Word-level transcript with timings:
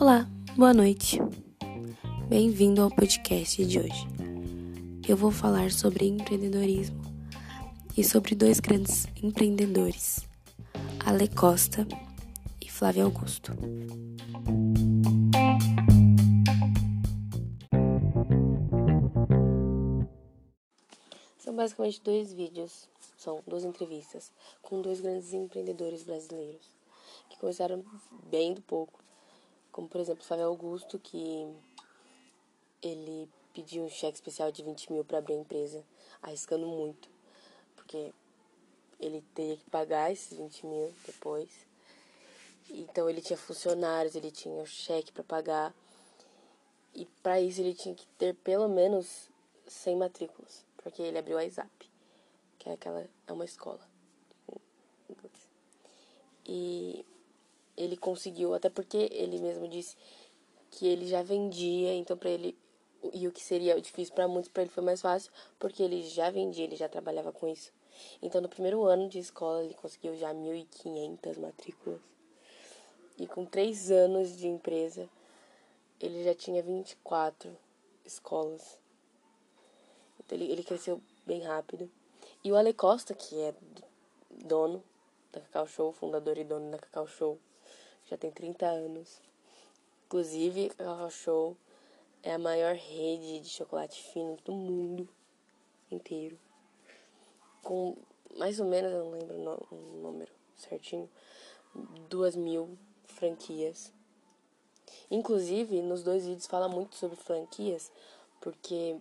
Olá, 0.00 0.26
boa 0.56 0.72
noite. 0.72 1.20
Bem-vindo 2.28 2.80
ao 2.80 2.90
podcast 2.90 3.64
de 3.66 3.78
hoje. 3.78 4.08
Eu 5.06 5.16
vou 5.16 5.30
falar 5.30 5.70
sobre 5.70 6.06
empreendedorismo 6.06 7.02
e 7.96 8.02
sobre 8.02 8.34
dois 8.34 8.60
grandes 8.60 9.06
empreendedores, 9.22 10.26
Ale 11.04 11.28
Costa 11.28 11.86
e 12.60 12.70
Flávio 12.70 13.04
Augusto. 13.04 13.52
São 21.40 21.56
basicamente 21.56 22.02
dois 22.02 22.34
vídeos, 22.34 22.86
são 23.16 23.42
duas 23.46 23.64
entrevistas 23.64 24.30
com 24.60 24.82
dois 24.82 25.00
grandes 25.00 25.32
empreendedores 25.32 26.02
brasileiros 26.02 26.66
que 27.30 27.38
começaram 27.38 27.82
bem 28.24 28.52
do 28.52 28.60
pouco, 28.60 29.02
como 29.72 29.88
por 29.88 30.02
exemplo 30.02 30.22
Flávio 30.22 30.44
Augusto, 30.44 30.98
que 30.98 31.48
ele 32.82 33.26
pediu 33.54 33.84
um 33.84 33.88
cheque 33.88 34.16
especial 34.16 34.52
de 34.52 34.62
20 34.62 34.92
mil 34.92 35.02
para 35.02 35.16
abrir 35.16 35.32
a 35.32 35.38
empresa, 35.38 35.82
arriscando 36.20 36.66
muito, 36.66 37.08
porque 37.74 38.12
ele 38.98 39.24
teria 39.34 39.56
que 39.56 39.70
pagar 39.70 40.12
esses 40.12 40.36
20 40.36 40.66
mil 40.66 40.94
depois. 41.06 41.48
Então 42.68 43.08
ele 43.08 43.22
tinha 43.22 43.38
funcionários, 43.38 44.14
ele 44.14 44.30
tinha 44.30 44.62
o 44.62 44.66
cheque 44.66 45.10
para 45.10 45.24
pagar. 45.24 45.74
E 46.94 47.06
para 47.22 47.40
isso 47.40 47.62
ele 47.62 47.72
tinha 47.72 47.94
que 47.94 48.06
ter 48.18 48.34
pelo 48.34 48.68
menos 48.68 49.30
100 49.66 49.96
matrículas, 49.96 50.64
porque 50.82 51.02
ele 51.02 51.18
abriu 51.18 51.38
a 51.38 51.44
ISAP, 51.44 51.90
que 52.58 52.68
é 52.68 52.72
aquela 52.72 53.08
é 53.26 53.32
uma 53.32 53.44
escola. 53.44 53.80
E 56.46 57.04
ele 57.76 57.96
conseguiu, 57.96 58.54
até 58.54 58.68
porque 58.68 59.08
ele 59.12 59.38
mesmo 59.38 59.68
disse 59.68 59.96
que 60.70 60.86
ele 60.86 61.06
já 61.06 61.22
vendia, 61.22 61.94
então 61.94 62.16
para 62.16 62.30
ele 62.30 62.56
e 63.14 63.26
o 63.26 63.32
que 63.32 63.42
seria 63.42 63.80
difícil 63.80 64.14
para 64.14 64.28
muitos, 64.28 64.50
para 64.50 64.62
ele 64.62 64.70
foi 64.70 64.84
mais 64.84 65.00
fácil, 65.00 65.32
porque 65.58 65.82
ele 65.82 66.02
já 66.02 66.30
vendia, 66.30 66.64
ele 66.64 66.76
já 66.76 66.88
trabalhava 66.88 67.32
com 67.32 67.48
isso. 67.48 67.72
Então, 68.22 68.40
no 68.40 68.48
primeiro 68.48 68.84
ano 68.84 69.08
de 69.08 69.18
escola, 69.18 69.64
ele 69.64 69.74
conseguiu 69.74 70.16
já 70.16 70.32
1.500 70.34 71.38
matrículas. 71.38 72.00
E 73.18 73.26
com 73.26 73.44
três 73.44 73.90
anos 73.90 74.36
de 74.36 74.48
empresa, 74.48 75.08
ele 76.00 76.24
já 76.24 76.34
tinha 76.34 76.62
24 76.62 77.54
escolas. 78.04 78.78
Então, 80.30 80.38
ele, 80.38 80.52
ele 80.52 80.62
cresceu 80.62 81.02
bem 81.26 81.40
rápido. 81.40 81.90
E 82.44 82.52
o 82.52 82.56
Ale 82.56 82.72
Costa, 82.72 83.14
que 83.14 83.36
é 83.40 83.52
dono 84.30 84.80
da 85.32 85.40
Cacau 85.40 85.66
Show, 85.66 85.92
fundador 85.92 86.38
e 86.38 86.44
dono 86.44 86.70
da 86.70 86.78
Cacau 86.78 87.08
Show, 87.08 87.36
já 88.08 88.16
tem 88.16 88.30
30 88.30 88.64
anos. 88.64 89.20
Inclusive, 90.06 90.70
a 90.78 90.84
Cacau 90.84 91.10
Show 91.10 91.56
é 92.22 92.32
a 92.32 92.38
maior 92.38 92.76
rede 92.76 93.40
de 93.40 93.48
chocolate 93.48 94.00
fino 94.12 94.38
do 94.44 94.52
mundo 94.52 95.08
inteiro. 95.90 96.38
Com 97.64 97.96
mais 98.36 98.60
ou 98.60 98.66
menos, 98.66 98.92
eu 98.92 99.04
não 99.04 99.10
lembro 99.10 99.66
o 99.72 99.74
número 100.00 100.30
certinho, 100.54 101.10
duas 102.08 102.36
mil 102.36 102.78
franquias. 103.04 103.92
Inclusive, 105.10 105.82
nos 105.82 106.04
dois 106.04 106.24
vídeos 106.24 106.46
fala 106.46 106.68
muito 106.68 106.94
sobre 106.94 107.16
franquias, 107.16 107.90
porque 108.40 108.96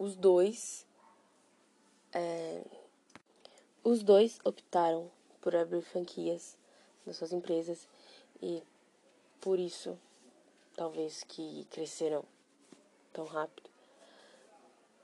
os 0.00 0.16
dois 0.16 0.86
é, 2.12 2.62
os 3.84 4.02
dois 4.02 4.40
optaram 4.42 5.10
por 5.42 5.54
abrir 5.54 5.82
franquias 5.82 6.56
nas 7.04 7.16
suas 7.16 7.32
empresas 7.32 7.86
e 8.42 8.62
por 9.42 9.58
isso 9.58 9.98
talvez 10.74 11.22
que 11.22 11.66
cresceram 11.70 12.24
tão 13.12 13.26
rápido. 13.26 13.68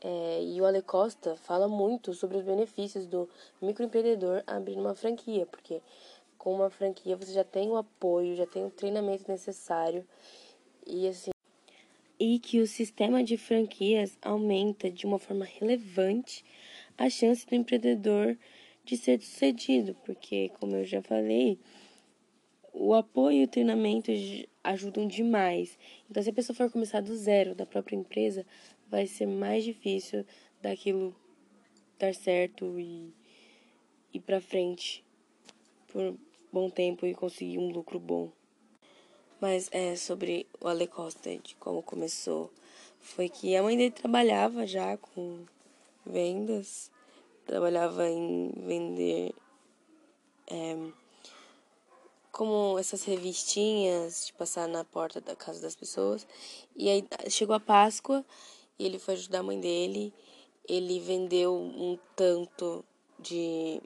É, 0.00 0.42
e 0.42 0.60
o 0.60 0.66
Ale 0.66 0.82
Costa 0.82 1.36
fala 1.36 1.68
muito 1.68 2.12
sobre 2.12 2.36
os 2.36 2.44
benefícios 2.44 3.06
do 3.06 3.28
microempreendedor 3.62 4.42
abrir 4.46 4.76
uma 4.76 4.94
franquia, 4.94 5.46
porque 5.46 5.80
com 6.36 6.54
uma 6.54 6.68
franquia 6.68 7.16
você 7.16 7.32
já 7.32 7.44
tem 7.44 7.70
o 7.70 7.76
apoio, 7.76 8.36
já 8.36 8.46
tem 8.46 8.66
o 8.66 8.70
treinamento 8.70 9.30
necessário 9.30 10.06
e 10.86 11.08
assim 11.08 11.30
e 12.24 12.38
que 12.38 12.60
o 12.60 12.68
sistema 12.68 13.24
de 13.24 13.36
franquias 13.36 14.16
aumenta 14.22 14.88
de 14.88 15.04
uma 15.04 15.18
forma 15.18 15.44
relevante 15.44 16.44
a 16.96 17.10
chance 17.10 17.44
do 17.44 17.56
empreendedor 17.56 18.38
de 18.84 18.96
ser 18.96 19.20
sucedido, 19.20 19.96
porque 20.04 20.48
como 20.60 20.76
eu 20.76 20.84
já 20.84 21.02
falei, 21.02 21.58
o 22.72 22.94
apoio 22.94 23.38
e 23.38 23.44
o 23.44 23.48
treinamento 23.48 24.12
ajudam 24.62 25.04
demais. 25.04 25.76
Então, 26.08 26.22
se 26.22 26.30
a 26.30 26.32
pessoa 26.32 26.54
for 26.54 26.70
começar 26.70 27.00
do 27.00 27.16
zero 27.16 27.56
da 27.56 27.66
própria 27.66 27.96
empresa, 27.96 28.46
vai 28.88 29.04
ser 29.08 29.26
mais 29.26 29.64
difícil 29.64 30.24
daquilo 30.62 31.16
dar 31.98 32.14
certo 32.14 32.78
e 32.78 33.12
ir 34.14 34.20
para 34.20 34.40
frente 34.40 35.04
por 35.88 36.16
bom 36.52 36.70
tempo 36.70 37.04
e 37.04 37.16
conseguir 37.16 37.58
um 37.58 37.72
lucro 37.72 37.98
bom. 37.98 38.30
Mas 39.42 39.68
é 39.72 39.96
sobre 39.96 40.46
o 40.60 40.68
Ale 40.68 40.86
Costa, 40.86 41.36
de 41.36 41.56
como 41.56 41.82
começou. 41.82 42.48
Foi 43.00 43.28
que 43.28 43.56
a 43.56 43.62
mãe 43.64 43.76
dele 43.76 43.90
trabalhava 43.90 44.64
já 44.68 44.96
com 44.96 45.44
vendas, 46.06 46.92
trabalhava 47.44 48.08
em 48.08 48.52
vender. 48.56 49.34
É, 50.46 50.76
como 52.30 52.78
essas 52.78 53.02
revistinhas 53.02 54.26
de 54.26 54.32
passar 54.34 54.68
na 54.68 54.84
porta 54.84 55.20
da 55.20 55.34
casa 55.34 55.60
das 55.60 55.74
pessoas. 55.74 56.24
E 56.76 56.88
aí 56.88 57.04
chegou 57.28 57.56
a 57.56 57.60
Páscoa 57.60 58.24
e 58.78 58.86
ele 58.86 59.00
foi 59.00 59.14
ajudar 59.14 59.40
a 59.40 59.42
mãe 59.42 59.58
dele. 59.58 60.14
Ele 60.68 61.00
vendeu 61.00 61.52
um 61.52 61.98
tanto 62.14 62.84
de 63.18 63.82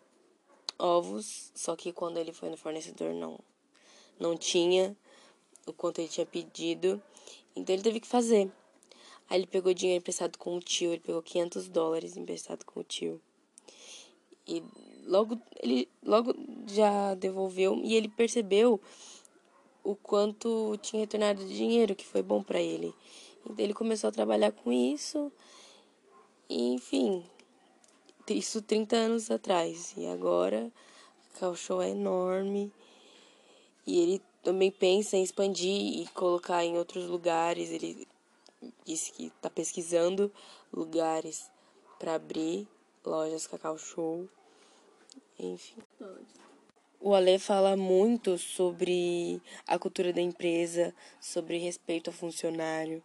ovos, 0.78 1.50
só 1.54 1.74
que 1.74 1.94
quando 1.94 2.18
ele 2.18 2.34
foi 2.34 2.50
no 2.50 2.58
fornecedor 2.58 3.14
não 3.14 3.40
não 4.20 4.36
tinha 4.36 4.96
o 5.66 5.72
quanto 5.72 5.98
ele 5.98 6.08
tinha 6.08 6.24
pedido. 6.24 7.02
Então 7.54 7.74
ele 7.74 7.82
teve 7.82 8.00
que 8.00 8.06
fazer. 8.06 8.50
Aí 9.28 9.40
ele 9.40 9.46
pegou 9.46 9.74
dinheiro 9.74 10.00
emprestado 10.00 10.38
com 10.38 10.56
o 10.56 10.60
tio, 10.60 10.92
ele 10.92 11.00
pegou 11.00 11.20
500 11.20 11.68
dólares 11.68 12.16
emprestado 12.16 12.64
com 12.64 12.80
o 12.80 12.84
tio. 12.84 13.20
E 14.46 14.62
logo 15.06 15.40
ele 15.60 15.88
logo 16.04 16.34
já 16.68 17.14
devolveu 17.14 17.80
e 17.82 17.94
ele 17.94 18.08
percebeu 18.08 18.80
o 19.82 19.94
quanto 19.94 20.76
tinha 20.82 21.00
retornado 21.00 21.44
de 21.44 21.56
dinheiro, 21.56 21.94
que 21.94 22.04
foi 22.04 22.22
bom 22.22 22.42
para 22.42 22.60
ele. 22.60 22.94
Então 23.44 23.64
ele 23.64 23.74
começou 23.74 24.08
a 24.08 24.12
trabalhar 24.12 24.52
com 24.52 24.72
isso. 24.72 25.32
E, 26.48 26.74
enfim, 26.74 27.24
isso 28.28 28.60
30 28.60 28.96
anos 28.96 29.30
atrás. 29.30 29.94
E 29.96 30.06
agora 30.06 30.72
o 31.40 31.54
show 31.54 31.80
é 31.80 31.90
enorme. 31.90 32.72
E 33.86 34.00
ele 34.00 34.22
também 34.46 34.70
pensa 34.70 35.16
em 35.16 35.24
expandir 35.24 36.02
e 36.02 36.06
colocar 36.14 36.64
em 36.64 36.78
outros 36.78 37.06
lugares. 37.06 37.68
Ele 37.72 38.06
disse 38.84 39.10
que 39.10 39.26
está 39.26 39.50
pesquisando 39.50 40.32
lugares 40.72 41.50
para 41.98 42.14
abrir 42.14 42.68
lojas 43.04 43.48
Cacau 43.48 43.76
Show. 43.76 44.28
Enfim. 45.36 45.82
O 47.00 47.12
Ale 47.12 47.40
fala 47.40 47.76
muito 47.76 48.38
sobre 48.38 49.42
a 49.66 49.76
cultura 49.80 50.12
da 50.12 50.20
empresa, 50.20 50.94
sobre 51.20 51.58
respeito 51.58 52.10
ao 52.10 52.14
funcionário, 52.14 53.02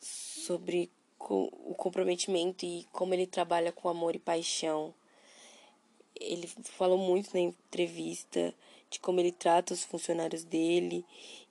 sobre 0.00 0.90
o 1.20 1.74
comprometimento 1.74 2.64
e 2.64 2.86
como 2.90 3.12
ele 3.12 3.26
trabalha 3.26 3.70
com 3.70 3.86
amor 3.86 4.16
e 4.16 4.18
paixão. 4.18 4.94
Ele 6.20 6.46
falou 6.46 6.98
muito 6.98 7.32
na 7.34 7.40
entrevista 7.40 8.54
de 8.90 8.98
como 9.00 9.20
ele 9.20 9.32
trata 9.32 9.74
os 9.74 9.84
funcionários 9.84 10.44
dele 10.44 11.04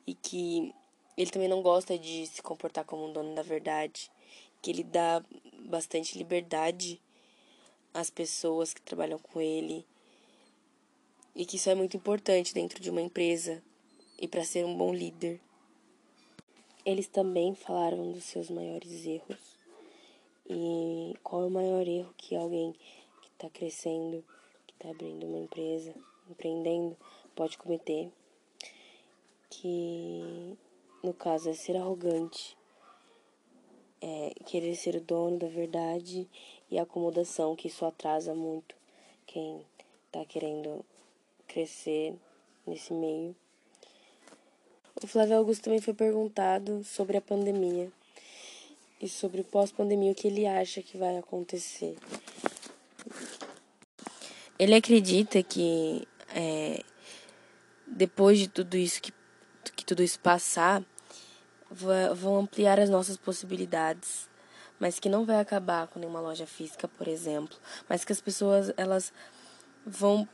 e 0.08 0.14
que 0.14 0.74
ele 1.18 1.32
também 1.32 1.48
não 1.48 1.62
gosta 1.62 1.98
de 1.98 2.28
se 2.28 2.42
comportar 2.42 2.84
como 2.86 3.08
um 3.08 3.14
dono 3.14 3.34
da 3.36 3.42
verdade, 3.42 4.12
que 4.62 4.72
ele 4.72 4.84
dá 4.84 5.24
bastante 5.66 6.18
liberdade 6.18 7.02
as 7.94 8.10
pessoas 8.10 8.74
que 8.74 8.82
trabalham 8.82 9.18
com 9.18 9.40
ele 9.40 9.86
e 11.36 11.46
que 11.46 11.56
isso 11.56 11.70
é 11.70 11.76
muito 11.76 11.96
importante 11.96 12.54
dentro 12.54 12.82
de 12.82 12.90
uma 12.90 13.02
empresa 13.02 13.64
e 14.20 14.28
para 14.28 14.44
ser 14.44 14.66
um 14.66 14.76
bom 14.76 14.94
líder. 14.94 15.40
Eles 16.86 17.08
também 17.08 17.56
falaram 17.56 18.12
dos 18.12 18.26
seus 18.26 18.50
maiores 18.50 19.06
erros 19.06 19.56
e 20.50 21.16
qual 21.24 21.44
é 21.44 21.48
o 21.48 21.52
maior 21.52 21.88
erro 21.88 22.14
que 22.18 22.36
alguém 22.36 22.74
que 23.22 23.30
está 23.30 23.50
crescendo, 23.50 24.24
está 24.75 24.89
abrindo 24.89 25.25
uma 25.25 25.39
empresa, 25.39 25.94
empreendendo, 26.30 26.95
pode 27.36 27.57
cometer. 27.57 28.10
Que 29.50 30.57
no 31.04 31.13
caso 31.13 31.50
é 31.50 31.54
ser 31.54 31.77
arrogante, 31.77 32.57
é 34.01 34.33
querer 34.45 34.75
ser 34.75 34.95
o 34.95 35.01
dono 35.01 35.38
da 35.38 35.48
verdade 35.48 36.27
e 36.69 36.77
acomodação, 36.77 37.56
que 37.56 37.68
isso 37.68 37.86
atrasa 37.86 38.33
muito 38.33 38.75
quem 39.25 39.62
tá 40.12 40.24
querendo 40.25 40.86
crescer 41.48 42.16
nesse 42.66 42.94
meio. 42.94 43.36
O 45.04 45.07
Flávio 45.07 45.38
Augusto 45.38 45.63
também 45.63 45.81
foi 45.81 45.94
perguntado 45.94 46.83
sobre 46.83 47.18
a 47.18 47.21
pandemia 47.21 47.92
e 49.01 49.10
sobre 49.10 49.42
o 49.42 49.44
pós-pandemia, 49.44 50.12
o 50.12 50.16
que 50.16 50.28
ele 50.28 50.48
acha 50.48 50.81
que 50.81 50.98
vai 50.98 51.18
acontecer. 51.18 51.98
Ele 54.57 54.75
acredita 54.75 55.44
que 55.44 56.07
é, 56.34 56.84
depois 57.86 58.40
de 58.40 58.48
tudo 58.48 58.78
isso 58.78 59.02
que, 59.02 59.13
que 59.75 59.86
tudo 59.86 60.02
isso 60.02 60.19
passar, 60.19 60.84
vão 62.16 62.40
ampliar 62.40 62.80
as 62.80 62.90
nossas 62.90 63.18
possibilidades, 63.18 64.30
mas 64.80 65.00
que 65.00 65.10
não 65.10 65.25
vai 65.25 65.40
acabar 65.40 65.88
com 65.88 66.00
nenhuma 66.00 66.19
loja 66.19 66.46
física, 66.46 66.88
por 66.88 67.07
exemplo, 67.07 67.57
mas 67.90 68.06
que 68.06 68.12
as 68.12 68.22
pessoas 68.22 68.72
elas 68.78 69.12
vão 69.86 70.28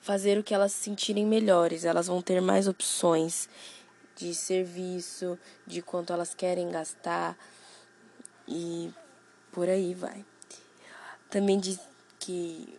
fazer 0.00 0.38
o 0.38 0.44
que 0.44 0.54
elas 0.54 0.72
se 0.72 0.84
sentirem 0.84 1.26
melhores, 1.26 1.84
elas 1.84 2.06
vão 2.06 2.22
ter 2.22 2.40
mais 2.40 2.68
opções 2.68 3.48
de 4.16 4.34
serviço, 4.34 5.38
de 5.66 5.82
quanto 5.82 6.12
elas 6.12 6.34
querem 6.34 6.70
gastar 6.70 7.36
e 8.46 8.90
por 9.52 9.68
aí 9.68 9.94
vai. 9.94 10.24
Também 11.28 11.58
diz 11.58 11.78
que 12.18 12.78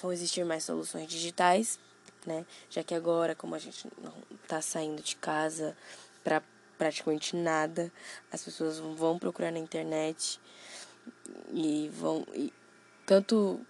vão 0.00 0.12
existir 0.12 0.44
mais 0.44 0.64
soluções 0.64 1.08
digitais, 1.08 1.78
né? 2.24 2.44
Já 2.68 2.82
que 2.82 2.94
agora, 2.94 3.34
como 3.34 3.54
a 3.54 3.58
gente 3.58 3.88
não 4.02 4.14
está 4.42 4.60
saindo 4.60 5.02
de 5.02 5.16
casa 5.16 5.76
para 6.22 6.42
praticamente 6.76 7.34
nada, 7.34 7.90
as 8.30 8.44
pessoas 8.44 8.78
vão 8.78 9.18
procurar 9.18 9.50
na 9.50 9.58
internet 9.58 10.40
e 11.52 11.88
vão 11.94 12.26
e, 12.34 12.52
tanto 13.06 13.60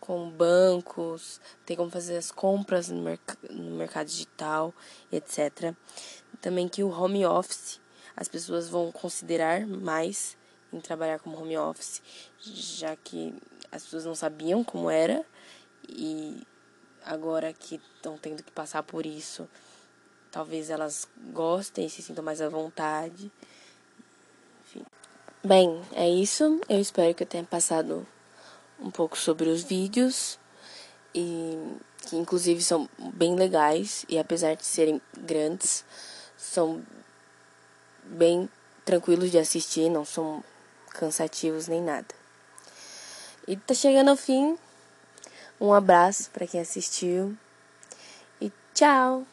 com 0.00 0.28
bancos, 0.28 1.40
tem 1.64 1.76
como 1.76 1.88
fazer 1.88 2.16
as 2.16 2.32
compras 2.32 2.88
no, 2.88 3.00
merc 3.02 3.36
no 3.48 3.76
mercado 3.76 4.08
digital, 4.08 4.74
etc. 5.12 5.74
Também 6.40 6.68
que 6.68 6.82
o 6.82 6.90
home 6.90 7.24
office, 7.24 7.80
as 8.16 8.26
pessoas 8.26 8.68
vão 8.68 8.90
considerar 8.90 9.64
mais 9.64 10.36
em 10.72 10.80
trabalhar 10.80 11.20
como 11.20 11.40
home 11.40 11.56
office, 11.56 12.02
já 12.40 12.96
que 12.96 13.32
as 13.70 13.84
pessoas 13.84 14.04
não 14.04 14.14
sabiam 14.14 14.64
como 14.64 14.90
era 14.90 15.24
e 15.88 16.46
agora 17.04 17.52
que 17.52 17.80
estão 17.96 18.16
tendo 18.16 18.42
que 18.42 18.50
passar 18.50 18.82
por 18.82 19.06
isso, 19.06 19.48
talvez 20.30 20.70
elas 20.70 21.08
gostem 21.32 21.88
se 21.88 22.02
sintam 22.02 22.24
mais 22.24 22.40
à 22.40 22.48
vontade. 22.48 23.30
Enfim. 24.64 24.84
Bem, 25.44 25.82
é 25.92 26.08
isso. 26.08 26.60
Eu 26.68 26.80
espero 26.80 27.14
que 27.14 27.22
eu 27.22 27.26
tenha 27.26 27.44
passado 27.44 28.06
um 28.80 28.90
pouco 28.90 29.16
sobre 29.16 29.48
os 29.48 29.62
vídeos 29.62 30.38
e 31.14 31.76
que 32.06 32.16
inclusive 32.16 32.62
são 32.62 32.88
bem 33.14 33.34
legais 33.36 34.04
e 34.08 34.18
apesar 34.18 34.54
de 34.54 34.64
serem 34.64 35.00
grandes, 35.16 35.84
são 36.36 36.82
bem 38.04 38.48
tranquilos 38.84 39.30
de 39.30 39.38
assistir, 39.38 39.88
não 39.88 40.04
são 40.04 40.42
cansativos 40.90 41.68
nem 41.68 41.80
nada. 41.80 42.14
E 43.46 43.56
tá 43.56 43.74
chegando 43.74 44.10
ao 44.10 44.16
fim. 44.16 44.58
Um 45.62 45.72
abraço 45.72 46.28
para 46.32 46.44
quem 46.44 46.60
assistiu 46.60 47.36
e 48.40 48.50
tchau. 48.74 49.24